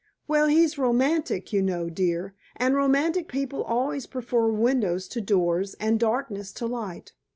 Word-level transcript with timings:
"Well, 0.27 0.47
he's 0.47 0.79
romantic, 0.79 1.53
you 1.53 1.61
know, 1.61 1.87
dear. 1.87 2.33
And 2.55 2.73
romantic 2.73 3.27
people 3.27 3.61
always 3.63 4.07
prefer 4.07 4.47
windows 4.47 5.07
to 5.09 5.21
doors 5.21 5.75
and 5.75 5.99
darkness 5.99 6.51
to 6.53 6.65
light. 6.65 7.13